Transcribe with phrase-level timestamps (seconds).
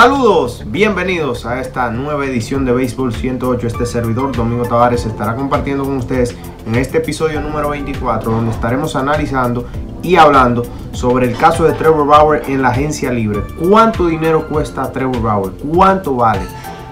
[0.00, 3.66] Saludos, bienvenidos a esta nueva edición de Béisbol 108.
[3.66, 8.94] Este servidor, Domingo Tavares, estará compartiendo con ustedes en este episodio número 24, donde estaremos
[8.94, 9.66] analizando
[10.00, 13.42] y hablando sobre el caso de Trevor Bauer en la agencia libre.
[13.58, 15.52] ¿Cuánto dinero cuesta Trevor Bauer?
[15.74, 16.42] ¿Cuánto vale?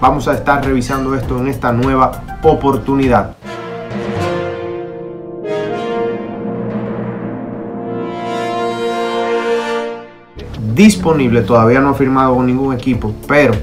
[0.01, 3.37] Vamos a estar revisando esto en esta nueva oportunidad.
[10.77, 13.53] Disponible, todavía no ha firmado con ningún equipo, pero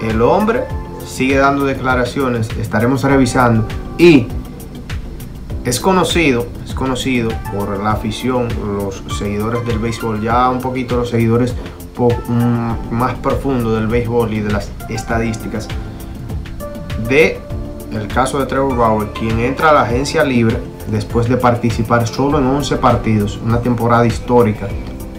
[0.00, 0.62] el hombre
[1.04, 3.66] sigue dando declaraciones, estaremos revisando
[3.98, 4.28] y
[5.64, 11.10] es conocido, es conocido por la afición, los seguidores del béisbol, ya un poquito los
[11.10, 11.54] seguidores
[11.98, 15.68] mm, más profundos del béisbol y de las estadísticas,
[17.08, 17.40] de
[17.92, 20.58] el caso de Trevor Bauer, quien entra a la agencia libre
[20.90, 24.68] después de participar solo en 11 partidos, una temporada histórica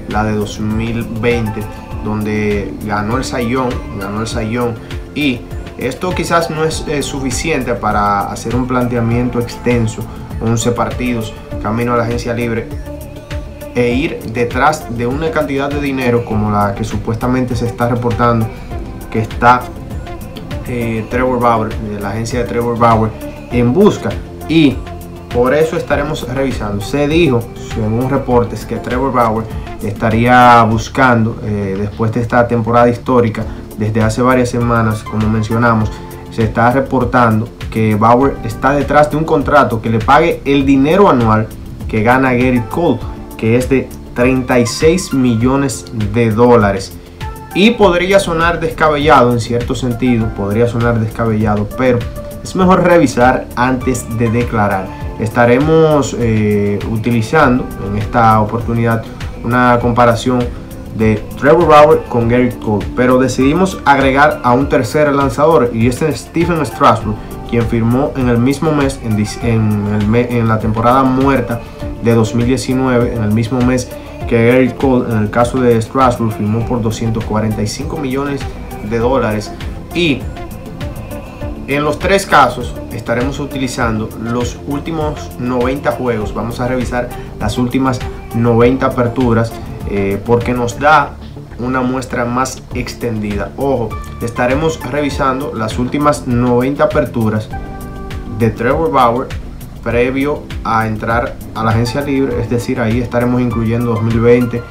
[0.09, 1.61] la de 2020,
[2.03, 4.75] donde ganó el Sayón, ganó el Sayón
[5.13, 5.41] y
[5.77, 10.03] esto quizás no es eh, suficiente para hacer un planteamiento extenso,
[10.41, 12.67] 11 partidos, camino a la agencia libre
[13.75, 18.47] e ir detrás de una cantidad de dinero como la que supuestamente se está reportando
[19.11, 19.61] que está
[20.67, 23.11] eh, Trevor Bauer, de la agencia de Trevor Bauer,
[23.51, 24.09] en busca.
[24.49, 24.75] Y
[25.33, 26.81] por eso estaremos revisando.
[26.81, 27.41] Se dijo,
[27.75, 29.45] según reportes, que Trevor Bauer
[29.83, 33.43] estaría buscando, eh, después de esta temporada histórica,
[33.77, 35.91] desde hace varias semanas, como mencionamos,
[36.31, 41.09] se está reportando que Bauer está detrás de un contrato que le pague el dinero
[41.09, 41.47] anual
[41.87, 42.99] que gana Gary Cole,
[43.37, 46.97] que es de 36 millones de dólares.
[47.53, 51.99] Y podría sonar descabellado en cierto sentido, podría sonar descabellado, pero
[52.43, 55.04] es mejor revisar antes de declarar.
[55.19, 59.03] Estaremos eh, utilizando en esta oportunidad
[59.43, 60.39] una comparación
[60.97, 65.99] de Trevor Bauer con Gary Cole, pero decidimos agregar a un tercer lanzador y es
[66.13, 67.15] Stephen Strasburg,
[67.49, 71.61] quien firmó en el mismo mes, en, en la temporada muerta
[72.03, 73.89] de 2019, en el mismo mes
[74.27, 78.41] que Gary Cole, en el caso de Strasburg, firmó por 245 millones
[78.89, 79.51] de dólares.
[79.93, 80.21] Y
[81.67, 86.33] en los tres casos estaremos utilizando los últimos 90 juegos.
[86.33, 87.09] Vamos a revisar
[87.39, 87.99] las últimas
[88.35, 89.51] 90 aperturas
[89.89, 91.15] eh, porque nos da
[91.59, 93.51] una muestra más extendida.
[93.57, 93.89] Ojo,
[94.21, 97.49] estaremos revisando las últimas 90 aperturas
[98.37, 99.27] de Trevor Bauer
[99.83, 104.61] previo a entrar a la agencia libre, es decir, ahí estaremos incluyendo 2020,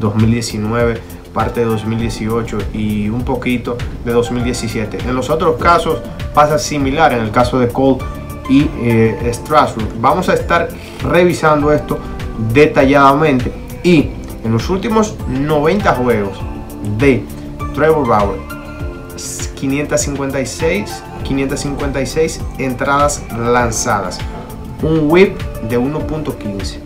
[0.00, 1.00] 2019,
[1.32, 4.98] parte de 2018 y un poquito de 2017.
[5.08, 6.00] En los otros casos
[6.34, 7.98] pasa similar, en el caso de Cole
[8.48, 9.88] y eh, Strasbourg.
[10.00, 10.68] Vamos a estar
[11.02, 11.98] revisando esto
[12.52, 13.52] detalladamente
[13.82, 14.10] y
[14.44, 16.38] en los últimos 90 juegos
[16.98, 17.24] de
[17.74, 18.40] Trevor Bauer
[19.54, 24.18] 556 556 entradas lanzadas
[24.82, 26.80] un whip de 1.15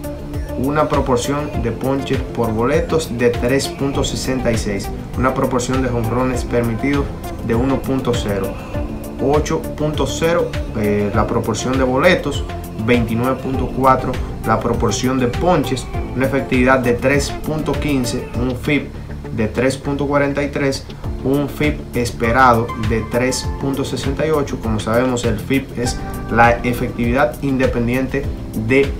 [0.59, 7.07] una proporción de ponches por boletos de 3.66 una proporción de jonrones permitidos
[7.47, 8.78] de 1.0
[9.21, 10.47] 8.0
[10.77, 12.45] eh, la proporción de boletos
[12.87, 14.13] 29.4
[14.49, 15.87] la proporción de ponches,
[16.17, 18.89] una efectividad de 3.15, un FIP
[19.37, 20.83] de 3.43,
[21.23, 24.59] un FIP esperado de 3.68.
[24.61, 25.99] Como sabemos, el FIP es
[26.31, 28.25] la efectividad independiente
[28.67, 28.91] de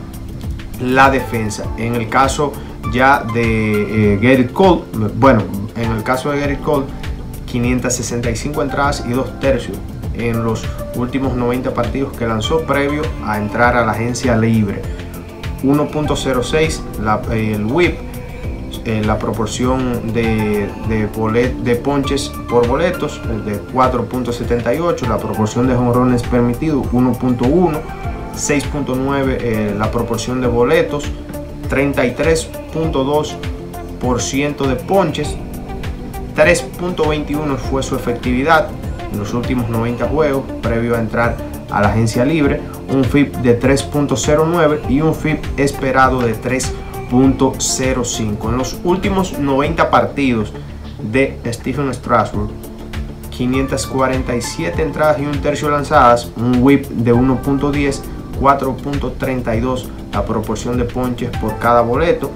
[0.81, 1.65] la defensa.
[1.79, 2.53] En el caso
[2.93, 4.83] ya de eh, Gary Cole,
[5.17, 5.43] bueno,
[5.77, 6.85] en el caso de Gary Cole,
[7.47, 9.79] 565 entradas y 2 tercios
[10.19, 10.65] en los
[10.95, 14.83] últimos 90 partidos que lanzó previo a entrar a la agencia libre.
[15.63, 16.81] 1.06
[17.33, 17.97] el whip,
[18.85, 21.09] eh, la proporción de, de,
[21.77, 27.81] ponches por boletos de 4.78, la proporción de jonrones permitidos 1.1,
[28.35, 31.11] 6.9 la proporción de boletos,
[31.69, 35.37] 33.2% de ponches,
[36.37, 38.69] 3.21 fue su efectividad
[39.13, 41.37] en los últimos 90 juegos previo a entrar
[41.71, 42.61] a la agencia libre,
[42.91, 48.49] un FIP de 3.09 y un FIP esperado de 3.05.
[48.49, 50.53] En los últimos 90 partidos
[51.03, 52.51] de Stephen Strasburg,
[53.31, 58.01] 547 entradas y un tercio lanzadas, un whip de 1.10,
[58.41, 62.31] 4.32 la proporción de ponches por cada boleto,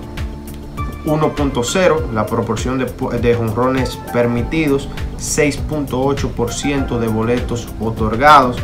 [1.05, 4.89] 1.0 la proporción de, jonrones permitidos,
[5.19, 8.57] 6.8% de boletos otorgados,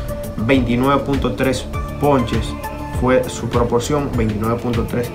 [0.46, 1.64] 29.3
[2.00, 2.55] ponches
[3.00, 5.06] fue su proporción, 29.3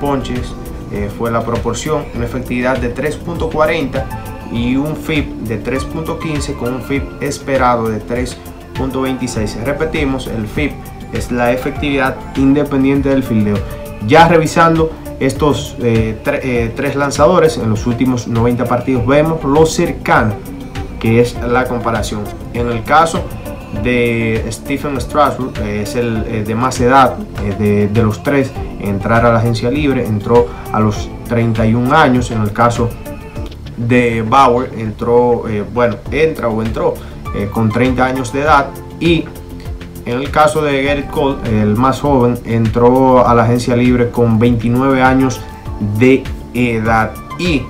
[0.00, 0.54] ponches
[0.92, 4.04] eh, fue la proporción, una efectividad de 3.40
[4.52, 9.62] y un FIP de 3.15 con un FIP esperado de 3.26.
[9.64, 10.72] Repetimos, el FIP
[11.12, 13.58] es la efectividad independiente del fildeo.
[14.06, 20.34] Ya revisando estos eh, eh, tres lanzadores en los últimos 90 partidos, vemos lo cercano
[20.98, 22.24] que es la comparación.
[22.54, 23.22] En el caso
[23.84, 28.50] de Stephen Strasburg, es el eh, de más edad de, los tres,
[28.80, 32.88] entrar a la agencia libre, entró a los 31 años, en el caso
[33.76, 36.94] de Bauer entró, bueno, entra o entró
[37.52, 38.66] con 30 años de edad
[38.98, 39.24] y
[40.06, 44.38] en el caso de Gerrit Cole, el más joven, entró a la agencia libre con
[44.38, 45.40] 29 años
[45.98, 46.24] de
[46.54, 47.12] edad.
[47.38, 47.62] Y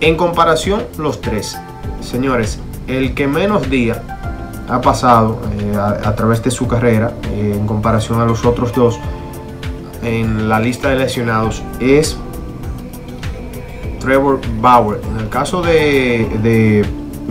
[0.00, 1.58] en comparación, los tres,
[2.00, 3.98] señores, el que menos días
[4.68, 8.98] ha pasado eh, a, través de su carrera, eh, en comparación a los otros dos,
[10.02, 12.16] en la lista de lesionados, es
[14.00, 15.00] Trevor Bauer.
[15.12, 16.86] En el caso de, de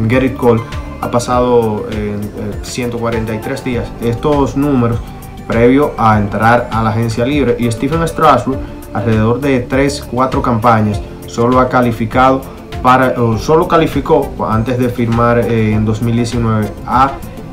[0.10, 0.62] Gerrit Cole,
[1.01, 2.19] ha pasado en
[2.63, 3.88] 143 días.
[4.01, 4.99] Estos números
[5.47, 8.59] previo a entrar a la agencia libre y Stephen Strasburg
[8.94, 12.41] alrededor de 3 4 campañas solo ha calificado
[12.83, 16.67] para solo calificó antes de firmar eh, en 2019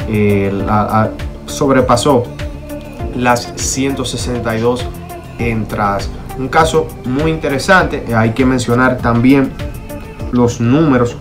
[0.09, 1.09] eh, a,
[1.47, 2.25] sobrepasó
[3.17, 4.87] las 162
[5.39, 9.53] entradas un caso muy interesante hay que mencionar también
[10.33, 11.17] los números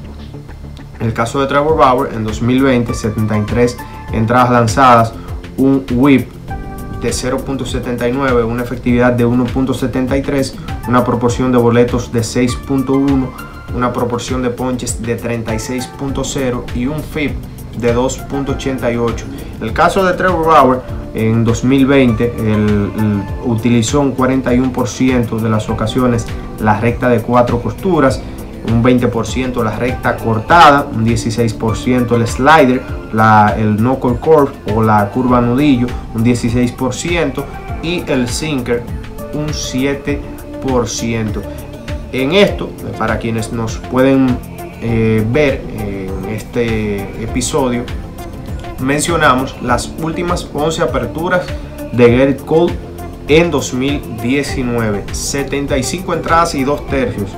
[1.04, 3.78] en el caso de Trevor Bauer, en 2020, 73
[4.14, 5.14] entradas lanzadas,
[5.58, 6.32] un whip
[7.02, 10.54] de 0.79, una efectividad de 1.73,
[10.88, 13.28] una proporción de boletos de 6.1,
[13.76, 17.34] una proporción de ponches de 36.0 y un FIP
[17.80, 19.14] de 2.88.
[19.62, 20.82] El caso de Trevor Bauer
[21.14, 22.34] en 2020
[23.44, 26.26] utilizó un 41% de las ocasiones
[26.62, 28.22] la recta de cuatro costuras
[28.68, 32.82] un 20% la recta cortada, un 16% el slider,
[33.12, 37.44] la, el knuckle curve o la curva nudillo, un 16%
[37.82, 38.84] y el sinker
[39.34, 40.20] un 7%.
[42.12, 44.38] En esto, para quienes nos pueden
[44.82, 47.84] eh, ver en este episodio,
[48.80, 51.46] mencionamos las últimas 11 aperturas
[51.92, 52.74] de Gerrit Cole
[53.28, 55.06] en 2019.
[55.12, 57.30] 75 entradas y 2 tercios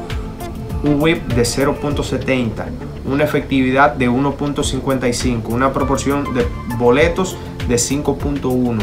[0.85, 2.65] un whip de 0.70,
[3.05, 6.45] una efectividad de 1.55, una proporción de
[6.77, 7.35] boletos
[7.67, 8.77] de 5.1,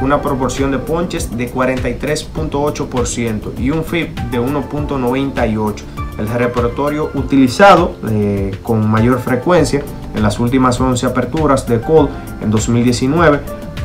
[0.00, 5.74] una proporción de ponches de 43.8% y un FIP de 1.98.
[6.18, 9.82] El repertorio utilizado eh, con mayor frecuencia
[10.14, 12.10] en las últimas 11 aperturas de Cole
[12.42, 13.40] en 2019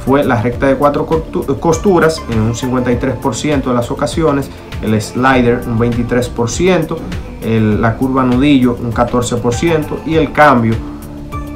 [0.06, 1.06] fue la recta de cuatro
[1.60, 4.50] costuras en un 53% de las ocasiones,
[4.82, 6.98] el slider un 23%,
[7.48, 10.76] la curva nudillo un 14% y el cambio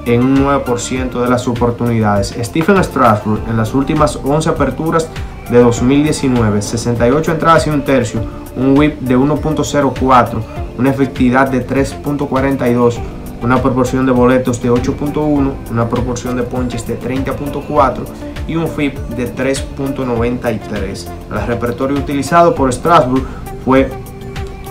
[0.06, 2.36] en un 9% de las oportunidades.
[2.42, 5.10] Stephen Strasburg en las últimas 11 aperturas
[5.50, 8.22] de 2019, 68 entradas y un tercio,
[8.56, 10.42] un whip de 1.04,
[10.78, 12.98] una efectividad de 3.42,
[13.44, 18.04] una proporción de boletos de 8.1, una proporción de ponches de 30.4
[18.48, 21.08] y un FIP de 3.93.
[21.32, 23.24] El repertorio utilizado por Strasburg
[23.66, 23.90] fue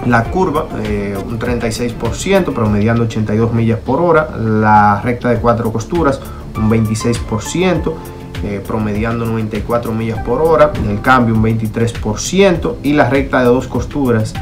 [0.06, 4.30] la curva, eh, un 36%, promediando 82 millas por hora.
[4.36, 6.20] La recta de cuatro costuras,
[6.56, 7.94] un 26%,
[8.42, 10.72] eh, promediando 94 millas por hora.
[10.88, 12.76] El cambio, un 23%.
[12.82, 14.32] Y la recta de dos costuras,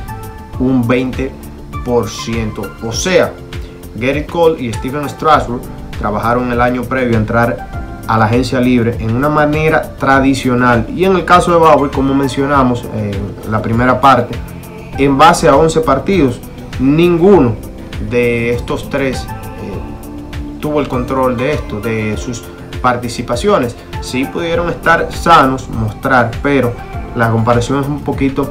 [0.61, 1.33] un 20%.
[2.85, 3.33] O sea,
[3.97, 5.63] Gary Cole y Steven Strasburg
[5.99, 10.87] trabajaron el año previo a entrar a la agencia libre en una manera tradicional.
[10.95, 14.37] Y en el caso de Bauer, como mencionamos en la primera parte,
[14.99, 16.41] en base a 11 partidos.
[16.81, 17.57] Ninguno
[18.11, 19.29] de estos tres eh,
[20.61, 22.45] tuvo el control de esto, de sus
[22.83, 23.77] participaciones.
[24.01, 26.73] Sí pudieron estar sanos, mostrar, pero
[27.17, 28.51] la comparación es un poquito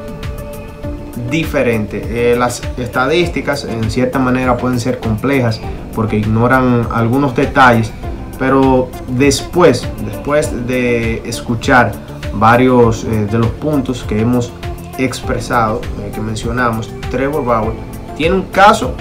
[1.30, 2.32] diferente.
[2.32, 5.60] Eh, las estadísticas en cierta manera pueden ser complejas
[5.94, 7.92] porque ignoran algunos detalles,
[8.38, 11.92] pero después, después de escuchar
[12.34, 14.52] varios eh, de los puntos que hemos
[14.98, 15.80] expresado,
[16.12, 17.74] que mencionamos, Trevor Bauer,
[18.16, 18.94] tiene un caso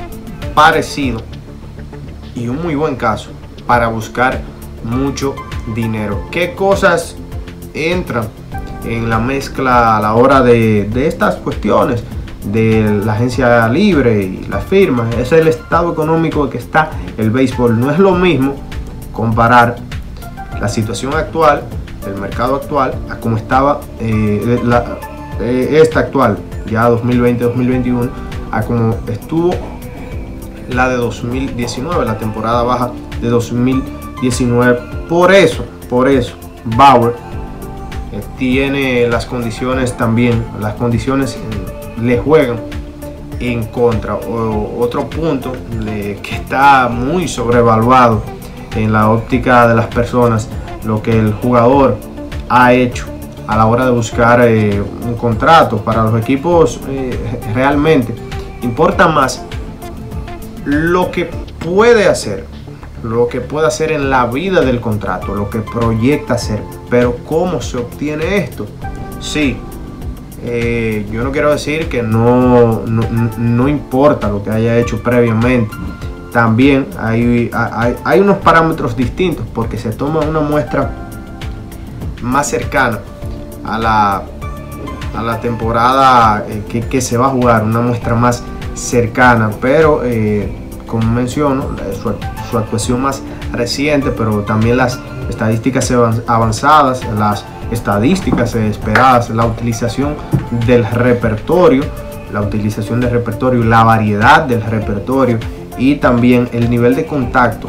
[0.53, 1.21] parecido
[2.35, 3.31] y un muy buen caso
[3.65, 4.41] para buscar
[4.83, 5.35] mucho
[5.75, 6.27] dinero.
[6.31, 7.15] ¿Qué cosas
[7.73, 8.27] entran
[8.85, 12.03] en la mezcla a la hora de, estas cuestiones?
[12.45, 17.77] de la agencia libre y las firmas, es el estado económico que está el béisbol.
[17.77, 18.55] No es lo mismo
[19.11, 19.75] comparar
[20.61, 21.63] la situación actual,
[22.05, 24.97] el mercado actual, a como estaba eh, la,
[25.39, 26.38] eh, esta actual,
[26.70, 28.10] ya 2020-2021,
[28.51, 29.51] a como estuvo
[30.70, 32.91] la de 2019, la temporada baja
[33.22, 34.79] de 2019.
[35.08, 37.13] Por eso, por eso, Bauer
[38.12, 41.38] eh, tiene las condiciones también, las condiciones
[42.01, 42.60] le juegan
[43.39, 44.15] en contra.
[44.15, 45.53] otro punto
[45.86, 48.24] que está muy sobrevaluado
[48.75, 50.50] en la óptica de las personas,
[50.84, 51.98] lo que el jugador
[52.50, 53.16] ha hecho
[53.47, 56.81] a la hora de buscar eh, un contrato para los equipos
[57.53, 58.13] realmente
[58.61, 59.43] importa más
[60.65, 62.45] lo que puede hacer
[63.03, 66.61] lo que puede hacer en la vida del contrato, lo que proyecta hacer.
[66.89, 68.65] Pero ¿cómo se obtiene esto?
[69.19, 69.57] Sí,
[70.43, 75.75] eh, yo no quiero decir que no, no, importa lo que haya hecho previamente.
[76.31, 77.49] También hay,
[78.03, 80.91] hay, unos parámetros distintos porque se toma una muestra
[82.21, 82.99] más cercana
[83.67, 84.24] a la,
[85.15, 88.43] a la temporada eh, que, se va a jugar, una muestra más
[88.74, 90.50] cercana, pero eh,
[90.86, 93.21] como menciono, su, actuación más
[93.51, 95.91] reciente, pero también las estadísticas
[96.27, 100.15] avanzadas, las estadísticas esperadas, la utilización
[100.65, 101.83] del repertorio,
[102.31, 105.39] la utilización del repertorio, la variedad del repertorio
[105.77, 107.67] y también el nivel de contacto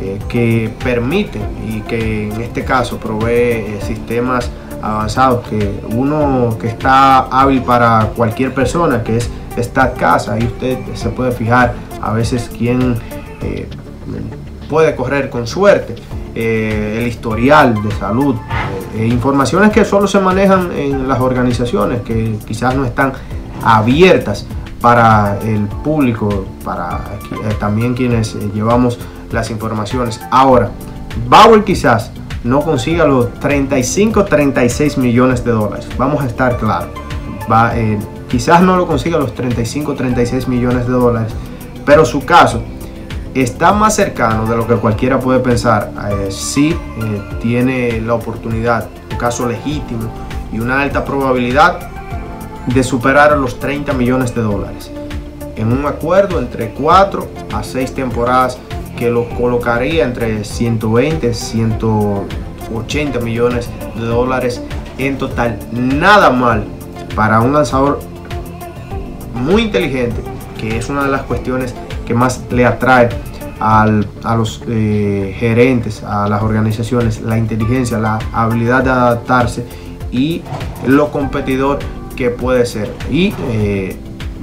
[0.00, 4.50] eh, que permite y que en este caso provee sistemas
[4.92, 9.30] avanzados que uno que está hábil para cualquier persona que es
[9.98, 12.96] casa ahí usted se puede fijar a veces quién
[13.42, 13.68] eh,
[14.68, 15.94] puede correr con suerte,
[16.34, 18.36] eh, el historial de salud,
[18.94, 23.12] eh, informaciones que solo se manejan en las organizaciones, que quizás no están
[23.62, 24.46] abiertas
[24.80, 27.00] para el público, para
[27.58, 28.98] también quienes llevamos
[29.32, 30.20] las informaciones.
[30.30, 30.70] Ahora,
[31.28, 32.10] Bauer quizás
[32.46, 35.88] no consiga los 35, 36 millones de dólares.
[35.98, 36.90] Vamos a estar claros.
[38.28, 41.32] quizás no lo consiga los 35, 36 millones de dólares,
[41.84, 42.62] pero su caso
[43.34, 45.92] está más cercano de lo que cualquiera puede pensar.
[46.10, 46.76] Eh, si eh,
[47.42, 50.10] tiene la oportunidad, un caso legítimo
[50.52, 51.90] y una alta probabilidad
[52.66, 54.90] de superar los 30 millones de dólares.
[55.56, 58.58] En un acuerdo entre 4 a 6 temporadas
[58.96, 64.62] que lo colocaría entre 120 y 180 millones de dólares
[64.98, 65.58] en total.
[65.72, 66.64] Nada mal
[67.14, 68.00] para un lanzador
[69.34, 70.20] muy inteligente,
[70.58, 71.74] que es una de las cuestiones
[72.06, 73.08] que más le atrae
[73.60, 79.66] a los eh, gerentes, a las organizaciones, la inteligencia, la habilidad de adaptarse
[80.12, 80.42] y
[80.86, 81.78] lo competidor
[82.16, 82.92] que puede ser.
[83.10, 83.96] Y eh,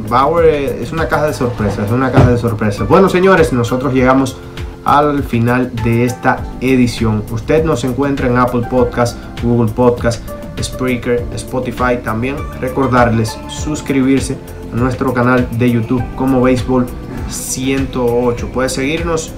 [0.09, 2.87] Bauer es una caja de sorpresas, es una de.
[2.87, 4.37] Bueno, señores, nosotros llegamos
[4.85, 7.23] al final de esta edición.
[7.31, 10.23] Usted nos encuentra en Apple Podcast, Google Podcast,
[10.61, 11.97] Spreaker, Spotify.
[12.03, 14.37] También recordarles suscribirse
[14.71, 16.85] a nuestro canal de YouTube como Béisbol
[17.29, 18.49] 108.
[18.53, 19.31] Puedes seguirnos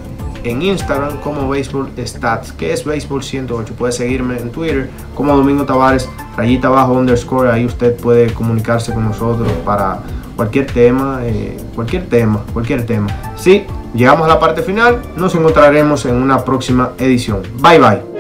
[0.46, 3.74] en Instagram como Baseball Stats, que es Baseball 108.
[3.78, 7.52] Puedes seguirme en Twitter como Domingo Tavares, rayita abajo underscore.
[7.52, 10.00] Ahí usted puede comunicarse con nosotros para
[10.36, 13.08] cualquier tema, eh, cualquier tema, cualquier tema.
[13.36, 17.42] Si llegamos a la parte final, nos encontraremos en una próxima edición.
[17.62, 18.15] Bye bye.